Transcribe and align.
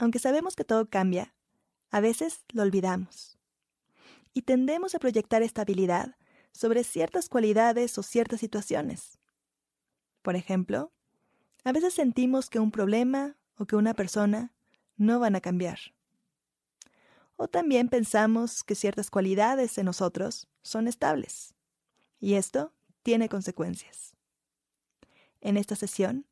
aunque 0.00 0.18
sabemos 0.18 0.56
que 0.56 0.64
todo 0.64 0.88
cambia, 0.88 1.34
a 1.90 2.00
veces 2.00 2.46
lo 2.52 2.62
olvidamos. 2.62 3.38
Y 4.32 4.42
tendemos 4.42 4.94
a 4.94 4.98
proyectar 4.98 5.42
estabilidad 5.42 6.16
sobre 6.52 6.84
ciertas 6.84 7.28
cualidades 7.28 7.98
o 7.98 8.02
ciertas 8.02 8.40
situaciones. 8.40 9.18
Por 10.22 10.36
ejemplo, 10.36 10.90
a 11.64 11.72
veces 11.72 11.92
sentimos 11.92 12.48
que 12.48 12.58
un 12.58 12.70
problema 12.70 13.36
o 13.58 13.66
que 13.66 13.76
una 13.76 13.92
persona 13.92 14.54
no 14.96 15.20
van 15.20 15.36
a 15.36 15.42
cambiar. 15.42 15.78
O 17.36 17.48
también 17.48 17.90
pensamos 17.90 18.64
que 18.64 18.74
ciertas 18.74 19.10
cualidades 19.10 19.76
en 19.76 19.84
nosotros 19.84 20.48
son 20.62 20.88
estables. 20.88 21.54
Y 22.18 22.34
esto 22.34 22.72
tiene 23.02 23.28
consecuencias. 23.28 24.14
En 25.42 25.58
esta 25.58 25.76
sesión, 25.76 26.24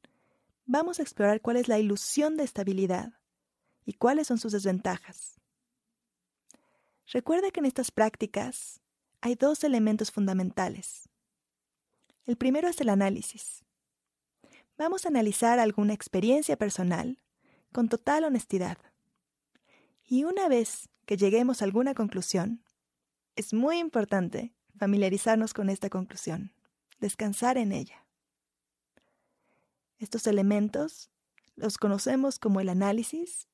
vamos 0.64 0.98
a 0.98 1.02
explorar 1.02 1.42
cuál 1.42 1.58
es 1.58 1.68
la 1.68 1.78
ilusión 1.78 2.38
de 2.38 2.44
estabilidad 2.44 3.17
y 3.88 3.94
cuáles 3.94 4.26
son 4.26 4.36
sus 4.36 4.52
desventajas. 4.52 5.40
Recuerda 7.10 7.50
que 7.50 7.60
en 7.60 7.64
estas 7.64 7.90
prácticas 7.90 8.82
hay 9.22 9.34
dos 9.34 9.64
elementos 9.64 10.10
fundamentales. 10.10 11.08
El 12.26 12.36
primero 12.36 12.68
es 12.68 12.78
el 12.82 12.90
análisis. 12.90 13.64
Vamos 14.76 15.06
a 15.06 15.08
analizar 15.08 15.58
alguna 15.58 15.94
experiencia 15.94 16.58
personal 16.58 17.18
con 17.72 17.88
total 17.88 18.24
honestidad. 18.24 18.76
Y 20.04 20.24
una 20.24 20.48
vez 20.48 20.90
que 21.06 21.16
lleguemos 21.16 21.62
a 21.62 21.64
alguna 21.64 21.94
conclusión, 21.94 22.62
es 23.36 23.54
muy 23.54 23.78
importante 23.78 24.52
familiarizarnos 24.76 25.54
con 25.54 25.70
esta 25.70 25.88
conclusión, 25.88 26.52
descansar 27.00 27.56
en 27.56 27.72
ella. 27.72 28.04
Estos 29.98 30.26
elementos 30.26 31.10
los 31.56 31.78
conocemos 31.78 32.38
como 32.38 32.60
el 32.60 32.68
análisis 32.68 33.48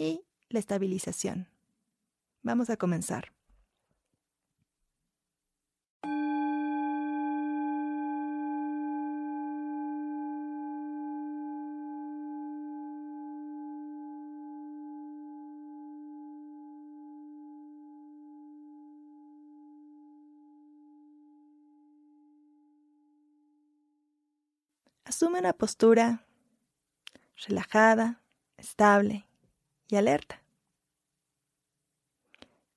y 0.00 0.24
la 0.48 0.58
estabilización. 0.58 1.46
Vamos 2.42 2.70
a 2.70 2.78
comenzar. 2.78 3.32
Asume 25.04 25.40
una 25.40 25.52
postura 25.52 26.24
relajada, 27.46 28.22
estable 28.56 29.29
y 29.92 29.96
alerta. 29.96 30.42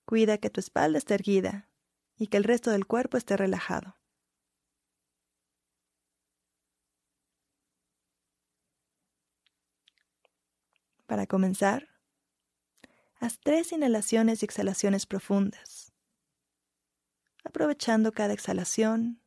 Cuida 0.05 0.37
que 0.37 0.49
tu 0.49 0.59
espalda 0.59 0.97
esté 0.97 1.15
erguida 1.15 1.69
y 2.17 2.27
que 2.27 2.37
el 2.37 2.43
resto 2.43 2.71
del 2.71 2.85
cuerpo 2.85 3.17
esté 3.17 3.37
relajado. 3.37 3.97
Para 11.05 11.27
comenzar, 11.27 11.89
haz 13.19 13.39
tres 13.39 13.71
inhalaciones 13.71 14.41
y 14.41 14.45
exhalaciones 14.45 15.05
profundas, 15.05 15.93
aprovechando 17.43 18.11
cada 18.11 18.33
exhalación 18.33 19.21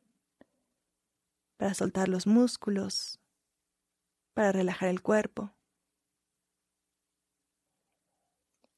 para 1.55 1.73
soltar 1.73 2.07
los 2.07 2.27
músculos, 2.27 3.19
para 4.33 4.51
relajar 4.51 4.89
el 4.89 5.01
cuerpo 5.01 5.56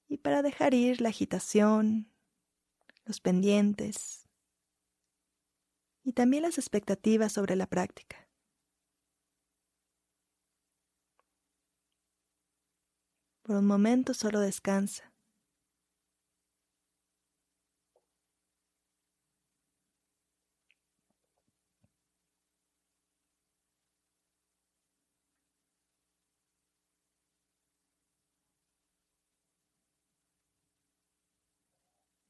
y 0.09 0.17
para 0.17 0.41
dejar 0.41 0.73
ir 0.73 0.99
la 0.99 1.09
agitación, 1.09 2.11
los 3.05 3.21
pendientes 3.21 4.27
y 6.03 6.13
también 6.13 6.43
las 6.43 6.57
expectativas 6.57 7.31
sobre 7.31 7.55
la 7.55 7.67
práctica. 7.67 8.27
Por 13.43 13.55
un 13.57 13.65
momento 13.65 14.13
solo 14.13 14.39
descansa. 14.39 15.11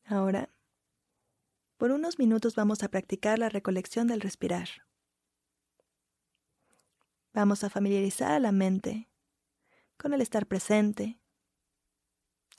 Ahora, 0.10 0.50
por 1.78 1.92
unos 1.92 2.18
minutos 2.18 2.56
vamos 2.56 2.82
a 2.82 2.90
practicar 2.90 3.38
la 3.38 3.48
recolección 3.48 4.08
del 4.08 4.22
respirar. 4.22 4.68
Vamos 7.32 7.64
a 7.64 7.70
familiarizar 7.70 8.32
a 8.32 8.40
la 8.40 8.52
mente 8.52 9.08
con 9.98 10.12
el 10.16 10.22
estar 10.22 10.48
presente, 10.48 11.20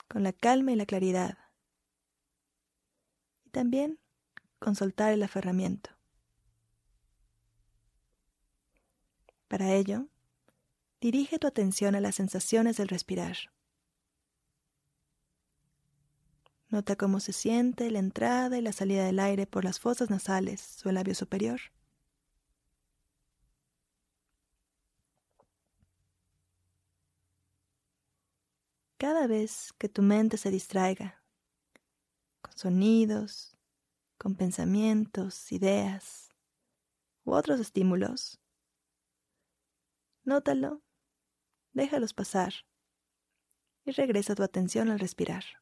con 0.07 0.23
la 0.23 0.31
calma 0.31 0.71
y 0.71 0.77
la 0.77 0.85
claridad, 0.85 1.37
y 3.43 3.49
también 3.49 3.99
con 4.57 4.77
soltar 4.77 5.11
el 5.11 5.21
aferramiento. 5.21 5.89
Para 9.49 9.73
ello, 9.73 10.07
dirige 11.01 11.37
tu 11.37 11.47
atención 11.47 11.95
a 11.95 11.99
las 11.99 12.15
sensaciones 12.15 12.77
del 12.77 12.87
respirar. 12.87 13.35
Nota 16.71 16.95
cómo 16.95 17.19
se 17.19 17.33
siente 17.33 17.91
la 17.91 17.99
entrada 17.99 18.57
y 18.57 18.61
la 18.61 18.71
salida 18.71 19.03
del 19.05 19.19
aire 19.19 19.45
por 19.45 19.65
las 19.65 19.77
fosas 19.77 20.09
nasales 20.09 20.81
el 20.85 20.95
labio 20.95 21.13
superior. 21.13 21.59
Cada 28.97 29.27
vez 29.27 29.73
que 29.77 29.89
tu 29.89 30.01
mente 30.01 30.37
se 30.37 30.49
distraiga 30.49 31.21
con 32.41 32.57
sonidos, 32.57 33.57
con 34.17 34.35
pensamientos, 34.35 35.51
ideas 35.51 36.29
u 37.25 37.33
otros 37.33 37.59
estímulos, 37.59 38.39
nótalo, 40.23 40.81
déjalos 41.73 42.13
pasar 42.13 42.53
y 43.83 43.91
regresa 43.91 44.35
tu 44.35 44.43
atención 44.43 44.89
al 44.89 44.99
respirar. 44.99 45.60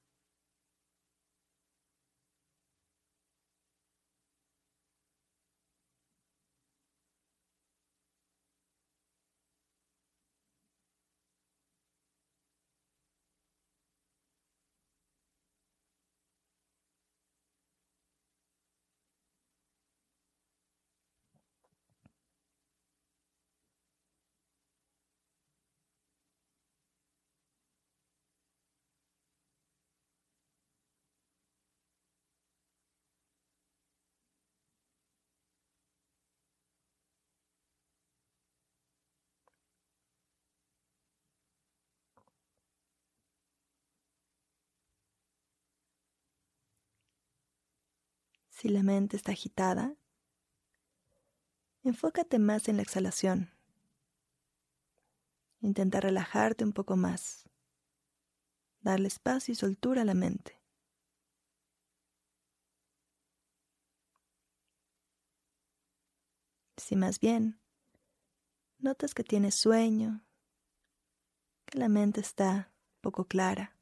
Si 48.59 48.67
la 48.67 48.83
mente 48.83 49.15
está 49.15 49.31
agitada, 49.31 49.95
enfócate 51.81 52.39
más 52.39 52.67
en 52.67 52.75
la 52.75 52.81
exhalación. 52.81 53.53
Intenta 55.61 56.01
relajarte 56.01 56.65
un 56.65 56.73
poco 56.73 56.97
más, 56.97 57.49
darle 58.81 59.07
espacio 59.07 59.53
y 59.53 59.55
soltura 59.55 60.01
a 60.01 60.05
la 60.05 60.13
mente. 60.13 60.61
Si 66.75 66.97
más 66.97 67.21
bien 67.21 67.61
notas 68.77 69.13
que 69.13 69.23
tienes 69.23 69.55
sueño, 69.55 70.25
que 71.65 71.79
la 71.79 71.87
mente 71.87 72.19
está 72.19 72.73
poco 72.99 73.23
clara, 73.23 73.77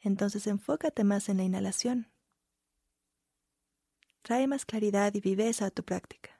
entonces 0.00 0.48
enfócate 0.48 1.04
más 1.04 1.28
en 1.28 1.36
la 1.36 1.44
inhalación. 1.44 2.10
Trae 4.22 4.46
más 4.46 4.64
claridad 4.64 5.12
y 5.14 5.20
viveza 5.20 5.66
a 5.66 5.70
tu 5.70 5.82
práctica. 5.82 6.39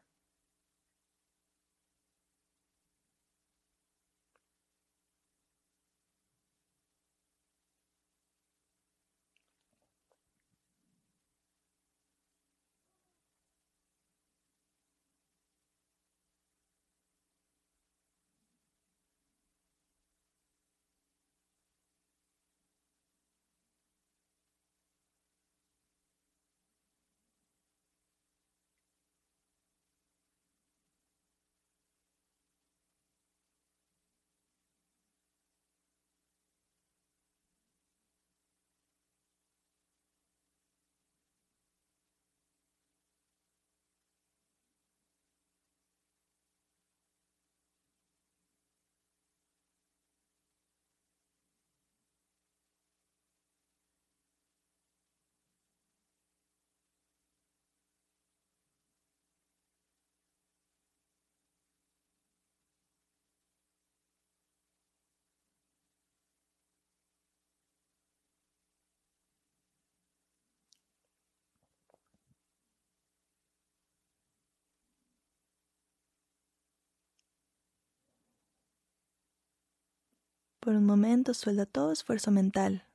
Por 80.70 80.76
un 80.76 80.86
momento 80.86 81.34
suelta 81.34 81.66
todo 81.66 81.90
esfuerzo 81.90 82.30
mental 82.30 82.86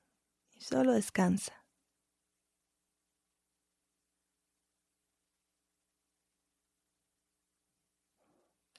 y 0.55 0.61
solo 0.61 0.93
descansa. 0.93 1.65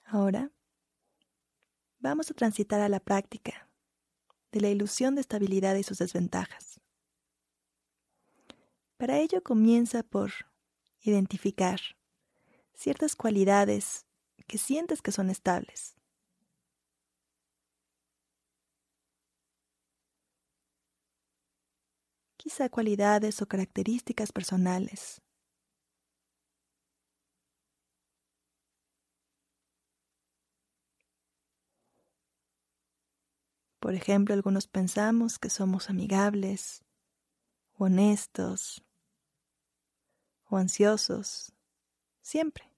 Ahora 0.03 0.51
vamos 1.99 2.31
a 2.31 2.33
transitar 2.33 2.81
a 2.81 2.89
la 2.89 2.99
práctica 2.99 3.69
de 4.51 4.63
la 4.63 4.71
ilusión 4.71 5.15
de 5.15 5.21
estabilidad 5.21 5.75
y 5.75 5.83
sus 5.83 5.99
desventajas. 5.99 6.81
Para 8.97 9.19
ello 9.19 9.43
comienza 9.43 10.05
por 10.05 10.33
identificar 11.03 11.81
ciertas 12.73 13.15
cualidades 13.15 14.07
que 14.47 14.57
sientes 14.57 15.03
que 15.03 15.13
son 15.13 15.29
estables. 15.29 15.97
Quizá 22.47 22.69
cualidades 22.69 23.43
o 23.43 23.47
características 23.49 24.31
personales 24.31 25.21
Por 33.81 33.95
ejemplo, 33.95 34.33
algunos 34.33 34.69
pensamos 34.69 35.41
que 35.41 35.51
somos 35.51 35.91
amigables, 35.91 36.85
honestos 37.77 38.85
o 40.49 40.57
ansiosos, 40.57 41.53
siempre. 42.23 42.76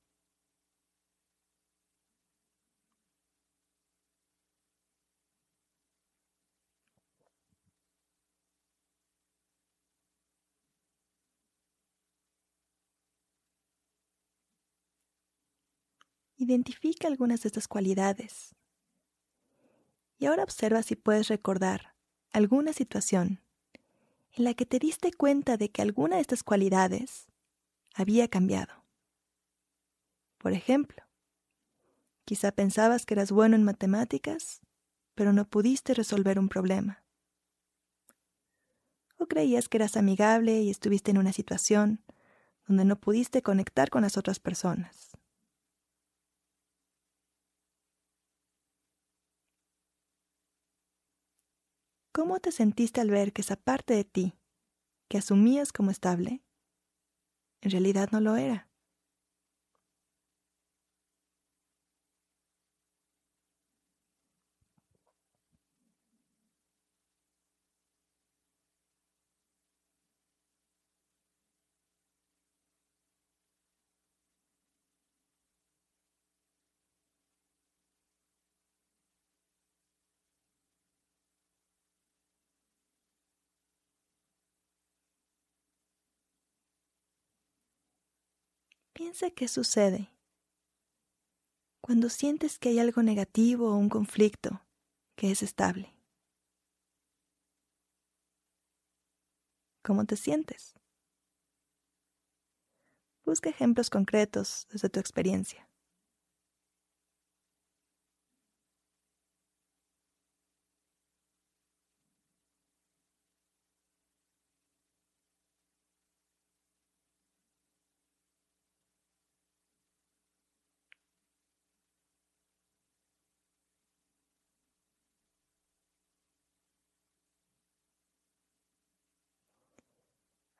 Identifica 16.40 17.08
algunas 17.08 17.42
de 17.42 17.48
estas 17.48 17.66
cualidades 17.66 18.54
y 20.18 20.26
ahora 20.26 20.44
observa 20.44 20.84
si 20.84 20.94
puedes 20.94 21.26
recordar 21.26 21.96
alguna 22.30 22.72
situación 22.72 23.42
en 24.34 24.44
la 24.44 24.54
que 24.54 24.64
te 24.64 24.78
diste 24.78 25.12
cuenta 25.12 25.56
de 25.56 25.72
que 25.72 25.82
alguna 25.82 26.14
de 26.14 26.22
estas 26.22 26.44
cualidades 26.44 27.26
había 27.92 28.28
cambiado. 28.28 28.84
Por 30.38 30.52
ejemplo, 30.52 31.02
quizá 32.24 32.52
pensabas 32.52 33.04
que 33.04 33.14
eras 33.14 33.32
bueno 33.32 33.56
en 33.56 33.64
matemáticas, 33.64 34.60
pero 35.16 35.32
no 35.32 35.44
pudiste 35.44 35.92
resolver 35.92 36.38
un 36.38 36.48
problema. 36.48 37.02
O 39.16 39.26
creías 39.26 39.68
que 39.68 39.78
eras 39.78 39.96
amigable 39.96 40.62
y 40.62 40.70
estuviste 40.70 41.10
en 41.10 41.18
una 41.18 41.32
situación 41.32 42.00
donde 42.68 42.84
no 42.84 43.00
pudiste 43.00 43.42
conectar 43.42 43.90
con 43.90 44.02
las 44.02 44.16
otras 44.16 44.38
personas. 44.38 45.18
¿Cómo 52.18 52.40
te 52.40 52.50
sentiste 52.50 53.00
al 53.00 53.12
ver 53.12 53.32
que 53.32 53.42
esa 53.42 53.54
parte 53.54 53.94
de 53.94 54.02
ti, 54.02 54.34
que 55.08 55.18
asumías 55.18 55.72
como 55.72 55.92
estable, 55.92 56.42
en 57.60 57.70
realidad 57.70 58.08
no 58.10 58.18
lo 58.18 58.34
era? 58.34 58.67
Piensa 88.98 89.30
qué 89.30 89.46
sucede 89.46 90.10
cuando 91.80 92.08
sientes 92.08 92.58
que 92.58 92.70
hay 92.70 92.80
algo 92.80 93.00
negativo 93.04 93.70
o 93.70 93.76
un 93.76 93.88
conflicto 93.88 94.66
que 95.14 95.30
es 95.30 95.44
estable. 95.44 95.94
¿Cómo 99.84 100.04
te 100.04 100.16
sientes? 100.16 100.74
Busca 103.24 103.48
ejemplos 103.50 103.88
concretos 103.88 104.66
desde 104.72 104.88
tu 104.88 104.98
experiencia. 104.98 105.67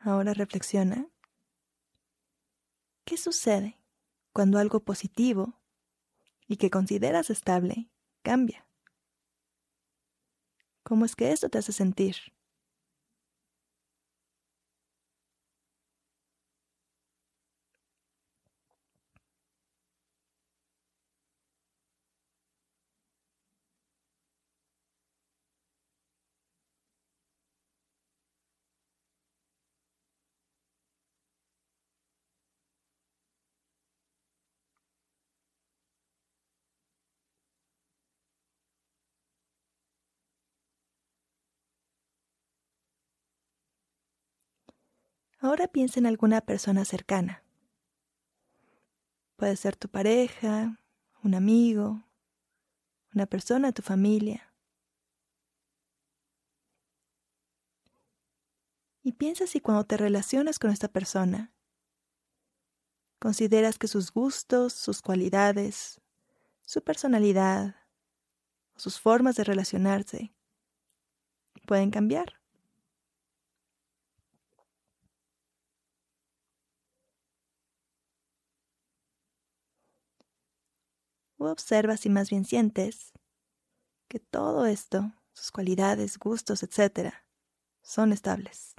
Ahora 0.09 0.33
reflexiona. 0.33 1.07
¿Qué 3.05 3.19
sucede 3.19 3.79
cuando 4.33 4.59
algo 4.59 4.81
positivo 4.81 5.61
y 6.47 6.57
que 6.57 6.71
consideras 6.71 7.29
estable 7.29 7.91
cambia? 8.23 8.67
¿Cómo 10.83 11.05
es 11.05 11.15
que 11.15 11.31
esto 11.31 11.50
te 11.50 11.59
hace 11.59 11.73
sentir? 11.73 12.17
Ahora 45.40 45.68
piensa 45.68 46.00
en 46.00 46.07
alguna 46.07 46.40
persona 46.40 46.85
cercana. 46.85 47.45
Puede 49.37 49.54
ser 49.54 49.76
tu 49.76 49.88
pareja, 49.88 50.80
un 51.23 51.35
amigo, 51.37 52.02
una 53.14 53.26
persona 53.26 53.68
de 53.68 53.73
tu 53.73 53.83
familia. 53.83 54.52
Y 59.02 59.12
piensa 59.12 59.47
si 59.47 59.61
cuando 59.61 59.85
te 59.85 59.97
relacionas 59.97 60.59
con 60.59 60.71
esta 60.71 60.88
persona, 60.88 61.52
consideras 63.21 63.78
que 63.78 63.87
sus 63.87 64.12
gustos, 64.12 64.73
sus 64.73 65.02
cualidades, 65.02 66.00
su 66.62 66.83
personalidad, 66.83 67.76
sus 68.75 68.99
formas 68.99 69.37
de 69.37 69.45
relacionarse 69.45 70.33
pueden 71.64 71.90
cambiar. 71.90 72.38
O 81.38 81.47
observa 81.47 81.97
si 81.97 82.11
más 82.11 82.30
bien 82.30 82.45
sientes 82.45 83.12
que 84.09 84.18
todo 84.18 84.66
esto, 84.66 85.12
sus 85.33 85.50
cualidades, 85.50 86.18
gustos, 86.18 86.62
etc., 86.62 87.14
son 87.83 88.12
estables. 88.12 88.75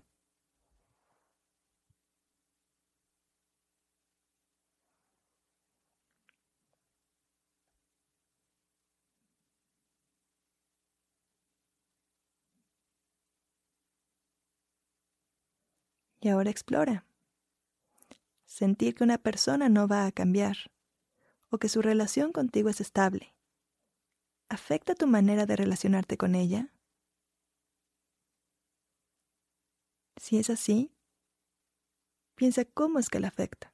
Y 16.21 16.29
ahora 16.29 16.49
explora. 16.49 17.05
Sentir 18.45 18.95
que 18.95 19.03
una 19.05 19.17
persona 19.17 19.69
no 19.69 19.87
va 19.87 20.05
a 20.05 20.11
cambiar 20.11 20.57
o 21.49 21.57
que 21.57 21.69
su 21.69 21.81
relación 21.81 22.31
contigo 22.31 22.69
es 22.69 22.81
estable. 22.81 23.35
afecta 24.49 24.95
tu 24.95 25.05
manera 25.07 25.45
de 25.45 25.55
relacionarte 25.55 26.17
con 26.17 26.33
ella? 26.35 26.73
Si 30.17 30.37
es 30.37 30.49
así, 30.49 30.91
piensa 32.35 32.65
cómo 32.65 32.99
es 32.99 33.09
que 33.09 33.19
la 33.19 33.27
afecta. 33.27 33.73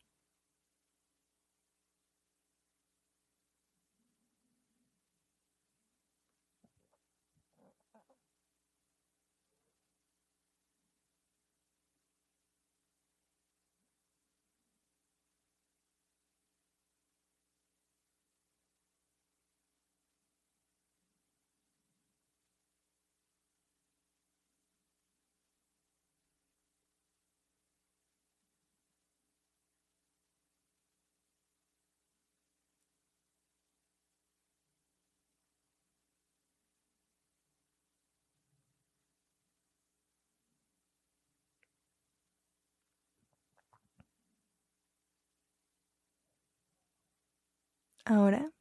Ahora, 48.05 48.51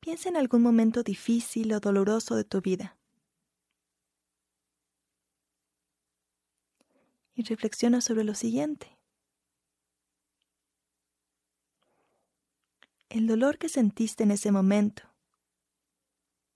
piensa 0.00 0.28
en 0.28 0.36
algún 0.36 0.60
momento 0.60 1.04
difícil 1.04 1.72
o 1.72 1.78
doloroso 1.78 2.34
de 2.34 2.42
tu 2.42 2.60
vida. 2.60 2.98
Y 7.34 7.44
reflexiona 7.44 8.00
sobre 8.00 8.24
lo 8.24 8.34
siguiente. 8.34 8.98
El 13.08 13.28
dolor 13.28 13.58
que 13.58 13.68
sentiste 13.68 14.24
en 14.24 14.32
ese 14.32 14.50
momento 14.50 15.04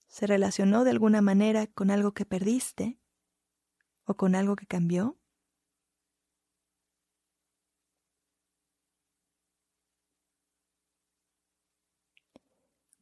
se 0.09 0.27
relacionó 0.27 0.83
de 0.83 0.91
alguna 0.91 1.23
manera 1.23 1.69
con 1.69 1.93
algo 1.93 2.13
que 2.13 2.27
perdiste 2.27 2.99
o 4.05 4.17
con 4.17 4.35
algo 4.35 4.57
que 4.57 4.67
cambió? 4.67 5.17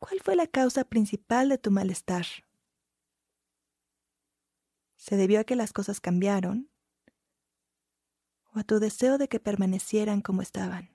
¿Cuál 0.06 0.20
fue 0.20 0.36
la 0.36 0.46
causa 0.46 0.84
principal 0.84 1.48
de 1.48 1.56
tu 1.56 1.70
malestar? 1.70 2.26
¿Se 4.96 5.16
debió 5.16 5.40
a 5.40 5.44
que 5.44 5.56
las 5.56 5.72
cosas 5.72 6.02
cambiaron? 6.02 6.70
¿O 8.52 8.58
a 8.58 8.64
tu 8.64 8.80
deseo 8.80 9.16
de 9.16 9.28
que 9.28 9.40
permanecieran 9.40 10.20
como 10.20 10.42
estaban? 10.42 10.93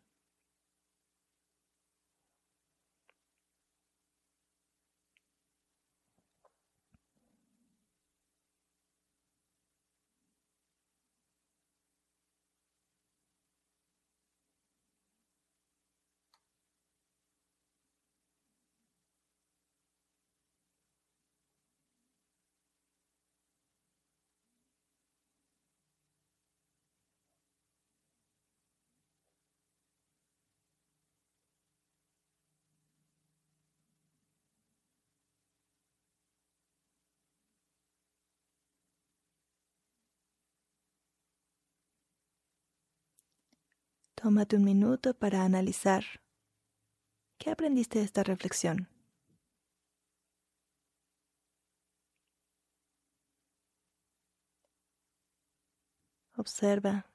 Tómate 44.22 44.58
un 44.58 44.66
minuto 44.66 45.14
para 45.14 45.46
analizar 45.46 46.04
qué 47.38 47.52
aprendiste 47.52 48.00
de 48.00 48.06
esta 48.06 48.22
reflexión. 48.22 48.90
Observa 56.36 57.06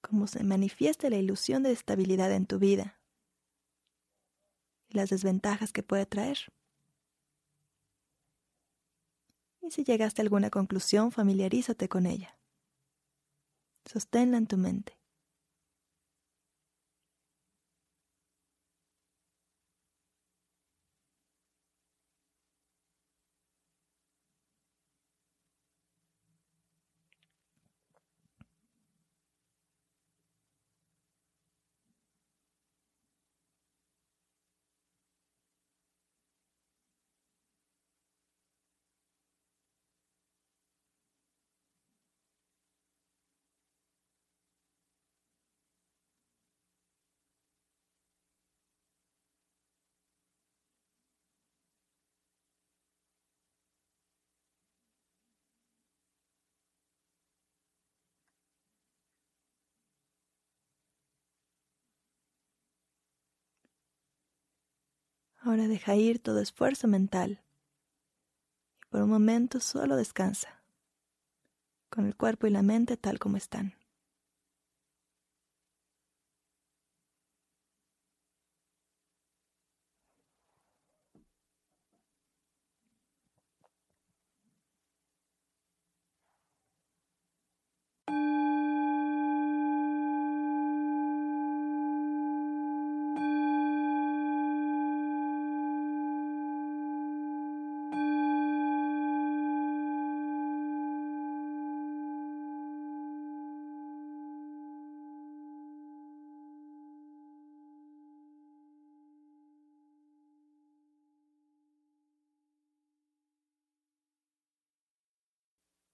cómo 0.00 0.28
se 0.28 0.44
manifiesta 0.44 1.10
la 1.10 1.16
ilusión 1.16 1.64
de 1.64 1.72
estabilidad 1.72 2.30
en 2.30 2.46
tu 2.46 2.60
vida 2.60 3.00
y 4.90 4.94
las 4.94 5.10
desventajas 5.10 5.72
que 5.72 5.82
puede 5.82 6.06
traer. 6.06 6.38
Y 9.60 9.72
si 9.72 9.82
llegaste 9.82 10.22
a 10.22 10.24
alguna 10.24 10.50
conclusión, 10.50 11.10
familiarízate 11.10 11.88
con 11.88 12.06
ella. 12.06 12.38
Sosténla 13.86 14.38
en 14.38 14.46
tu 14.46 14.56
mente. 14.56 15.01
Ahora 65.44 65.66
deja 65.66 65.96
ir 65.96 66.20
todo 66.20 66.38
esfuerzo 66.40 66.86
mental 66.86 67.40
y 68.84 68.86
por 68.90 69.02
un 69.02 69.10
momento 69.10 69.58
solo 69.58 69.96
descansa, 69.96 70.62
con 71.90 72.06
el 72.06 72.14
cuerpo 72.14 72.46
y 72.46 72.50
la 72.50 72.62
mente 72.62 72.96
tal 72.96 73.18
como 73.18 73.38
están. 73.38 73.74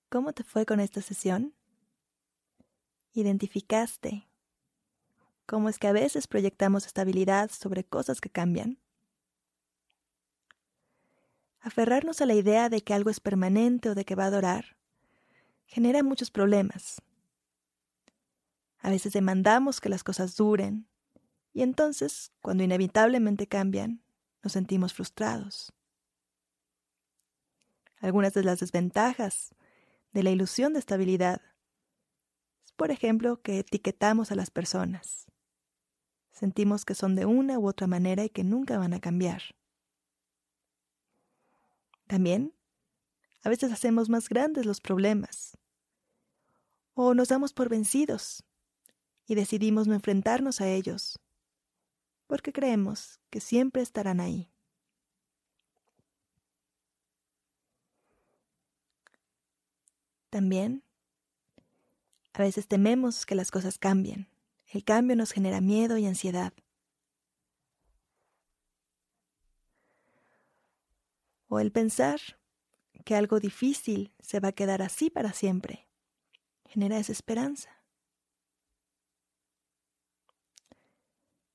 ¿Cómo 0.09 0.33
te 0.33 0.43
fue 0.43 0.65
con 0.65 0.81
esta 0.81 1.03
sesión? 1.03 1.55
¿Identificaste 3.13 4.27
cómo 5.45 5.69
es 5.69 5.79
que 5.79 5.87
a 5.87 5.93
veces 5.93 6.27
proyectamos 6.27 6.87
estabilidad 6.87 7.51
sobre 7.51 7.85
cosas 7.85 8.21
que 8.21 8.31
cambian? 8.31 8.79
Aferrarnos 11.61 12.21
a 12.23 12.27
la 12.27 12.35
idea 12.35 12.69
de 12.71 12.81
que 12.81 12.95
algo 12.95 13.11
es 13.11 13.21
permanente 13.21 13.91
o 13.91 13.95
de 13.95 14.05
que 14.05 14.15
va 14.15 14.27
a 14.27 14.31
durar 14.31 14.79
genera 15.69 16.03
muchos 16.03 16.31
problemas. 16.31 17.03
A 18.79 18.91
veces 18.91 19.13
demandamos 19.13 19.81
que 19.81 19.91
las 19.91 20.03
cosas 20.03 20.35
duren 20.37 20.89
y 21.53 21.63
entonces, 21.63 22.33
cuando 22.41 22.63
inevitablemente 22.63 23.47
cambian, 23.47 24.03
nos 24.43 24.53
sentimos 24.53 24.95
frustrados. 24.95 25.73
Algunas 28.01 28.33
de 28.33 28.45
las 28.45 28.61
desventajas 28.61 29.51
de 30.19 30.25
la 30.25 30.31
ilusión 30.31 30.73
de 30.73 30.81
estabilidad 30.81 31.41
es, 32.65 32.73
por 32.73 32.91
ejemplo, 32.91 33.41
que 33.41 33.61
etiquetamos 33.61 34.33
a 34.33 34.35
las 34.35 34.51
personas. 34.51 35.27
Sentimos 36.33 36.85
que 36.85 36.97
son 36.97 37.15
de 37.15 37.25
una 37.25 37.57
u 37.61 37.69
otra 37.69 37.87
manera 37.87 38.25
y 38.25 38.29
que 38.29 38.43
nunca 38.43 38.79
van 38.79 38.95
a 38.95 39.01
cambiar. 39.01 39.43
También, 42.09 42.53
a 43.45 43.49
veces 43.49 43.71
hacemos 43.71 44.09
más 44.09 44.29
grandes 44.29 44.67
los 44.67 44.81
problemas. 44.81 45.57
O 46.95 47.15
nos 47.15 47.29
damos 47.29 47.53
por 47.53 47.69
vencidos 47.69 48.43
y 49.25 49.37
decidimos 49.37 49.87
no 49.87 49.95
enfrentarnos 49.95 50.61
a 50.61 50.69
ellos, 50.69 51.21
porque 52.27 52.53
creemos 52.53 53.21
que 53.31 53.39
siempre 53.39 53.83
estarán 53.83 54.19
ahí. 54.19 54.51
También, 60.31 60.83
a 62.33 62.43
veces 62.43 62.69
tememos 62.69 63.27
que 63.27 63.35
las 63.35 63.51
cosas 63.51 63.79
cambien. 63.79 64.29
El 64.67 64.85
cambio 64.85 65.17
nos 65.17 65.33
genera 65.33 65.61
miedo 65.61 65.97
y 65.99 66.07
ansiedad. 66.07 66.53
O 71.49 71.61
el 71.61 71.73
pensar 71.73 72.21
que 73.05 73.15
algo 73.15 73.41
difícil 73.41 74.13
se 74.21 74.41
va 74.41 74.49
a 74.49 74.53
quedar 74.53 74.83
así 74.83 75.09
para 75.09 75.33
siempre 75.33 75.89
genera 76.69 76.97
desesperanza. 76.97 77.71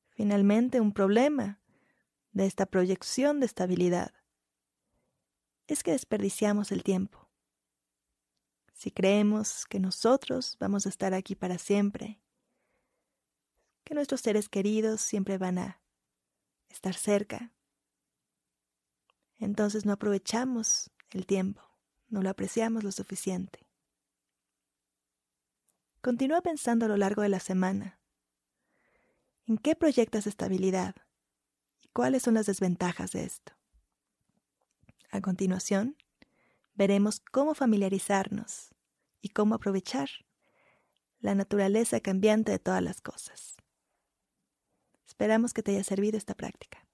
Finalmente, 0.10 0.80
un 0.80 0.92
problema 0.92 1.62
de 2.32 2.46
esta 2.46 2.66
proyección 2.66 3.40
de 3.40 3.46
estabilidad 3.46 4.14
es 5.68 5.84
que 5.84 5.92
desperdiciamos 5.92 6.72
el 6.72 6.84
tiempo. 6.84 7.23
Si 8.74 8.92
creemos 8.92 9.66
que 9.66 9.80
nosotros 9.80 10.58
vamos 10.60 10.86
a 10.86 10.90
estar 10.90 11.14
aquí 11.14 11.36
para 11.36 11.58
siempre 11.58 12.20
que 13.84 13.94
nuestros 13.94 14.22
seres 14.22 14.50
queridos 14.50 15.02
siempre 15.02 15.38
van 15.38 15.58
a 15.58 15.82
estar 16.70 16.96
cerca. 16.96 17.52
Entonces 19.40 19.86
no 19.86 19.94
aprovechamos 19.94 20.90
el 21.12 21.26
tiempo, 21.26 21.62
no 22.08 22.22
lo 22.22 22.30
apreciamos 22.30 22.84
lo 22.84 22.92
suficiente. 22.92 23.68
Continúa 26.02 26.42
pensando 26.42 26.86
a 26.86 26.90
lo 26.90 26.98
largo 26.98 27.22
de 27.22 27.30
la 27.30 27.40
semana. 27.40 28.00
¿En 29.46 29.58
qué 29.58 29.76
proyectas 29.76 30.28
estabilidad? 30.28 30.96
¿Y 31.82 31.90
cuáles 31.90 32.24
son 32.24 32.34
las 32.34 32.46
desventajas 32.46 33.12
de 33.12 33.26
esto? 33.26 33.54
A 35.12 35.22
continuación, 35.22 35.96
veremos 36.74 37.20
cómo 37.20 37.54
familiarizarnos 37.54 38.74
y 39.22 39.30
cómo 39.30 39.56
aprovechar 39.56 40.10
la 41.20 41.36
naturaleza 41.36 42.00
cambiante 42.00 42.52
de 42.52 42.60
todas 42.60 42.82
las 42.82 43.02
cosas. 43.02 43.56
Esperamos 45.08 45.54
que 45.54 45.64
te 45.64 45.72
haya 45.72 45.84
servido 45.84 46.18
esta 46.18 46.34
práctica. 46.34 46.86